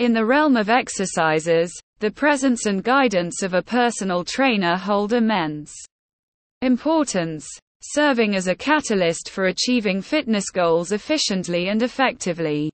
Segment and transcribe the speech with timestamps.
[0.00, 5.74] In the realm of exercises, the presence and guidance of a personal trainer hold immense
[6.62, 7.46] importance,
[7.82, 12.70] serving as a catalyst for achieving fitness goals efficiently and effectively.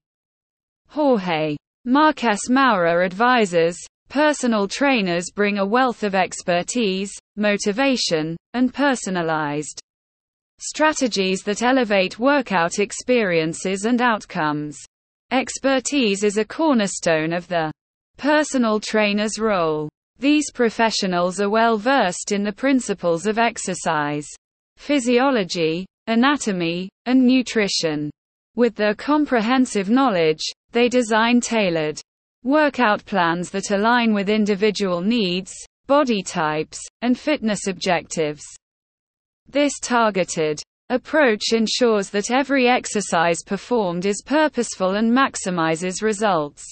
[0.86, 3.76] Jorge Marques Moura advises,
[4.08, 9.80] personal trainers bring a wealth of expertise, motivation, and personalized
[10.60, 14.78] strategies that elevate workout experiences and outcomes.
[15.32, 17.72] Expertise is a cornerstone of the
[18.16, 19.88] personal trainer's role.
[20.20, 24.28] These professionals are well versed in the principles of exercise,
[24.76, 28.08] physiology, anatomy, and nutrition.
[28.54, 32.00] With their comprehensive knowledge, they design tailored
[32.44, 35.52] workout plans that align with individual needs,
[35.88, 38.44] body types, and fitness objectives.
[39.48, 46.64] This targeted approach ensures that every exercise performed is purposeful and maximizes results.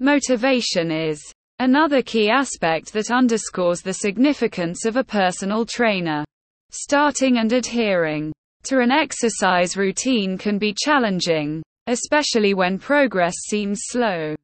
[0.00, 1.22] Motivation is
[1.60, 6.24] another key aspect that underscores the significance of a personal trainer.
[6.70, 8.32] Starting and adhering
[8.64, 14.34] to an exercise routine can be challenging, especially when progress seems slow.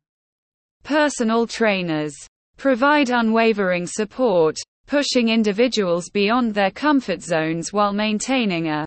[0.82, 2.14] Personal trainers
[2.56, 8.86] provide unwavering support, pushing individuals beyond their comfort zones while maintaining a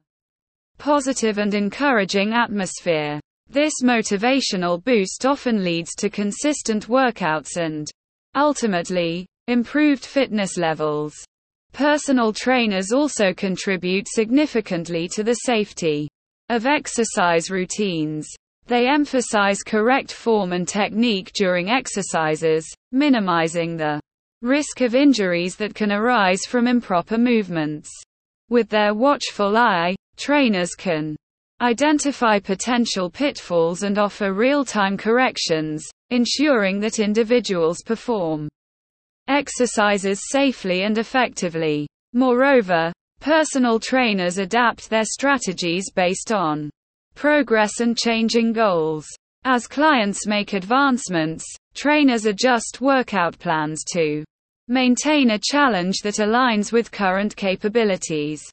[0.84, 3.18] positive and encouraging atmosphere.
[3.48, 7.90] This motivational boost often leads to consistent workouts and,
[8.36, 11.14] ultimately, improved fitness levels.
[11.72, 16.10] Personal trainers also contribute significantly to the safety
[16.50, 18.28] of exercise routines.
[18.66, 24.02] They emphasize correct form and technique during exercises, minimizing the
[24.42, 27.90] risk of injuries that can arise from improper movements.
[28.50, 31.16] With their watchful eye, trainers can
[31.62, 38.50] identify potential pitfalls and offer real-time corrections, ensuring that individuals perform
[39.28, 41.88] exercises safely and effectively.
[42.14, 42.92] Moreover,
[43.22, 46.70] personal trainers adapt their strategies based on
[47.16, 49.08] progress and changing goals.
[49.46, 54.24] As clients make advancements, trainers adjust workout plans to
[54.68, 58.44] maintain a challenge that aligns with current capabilities.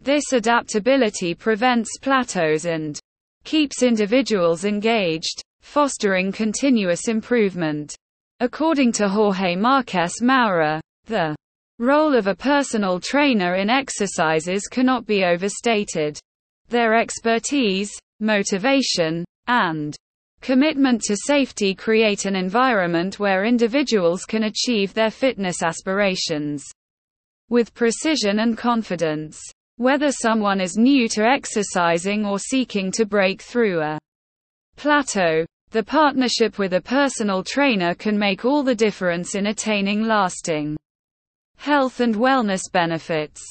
[0.00, 2.98] This adaptability prevents plateaus and
[3.44, 7.94] keeps individuals engaged, fostering continuous improvement.
[8.40, 11.34] According to Jorge Marques Moura, the
[11.78, 16.18] role of a personal trainer in exercises cannot be overstated.
[16.68, 17.90] Their expertise,
[18.20, 19.94] motivation, and
[20.40, 26.64] commitment to safety create an environment where individuals can achieve their fitness aspirations
[27.48, 29.40] with precision and confidence.
[29.78, 33.98] Whether someone is new to exercising or seeking to break through a
[34.76, 40.78] plateau, the partnership with a personal trainer can make all the difference in attaining lasting
[41.58, 43.42] health and wellness benefits.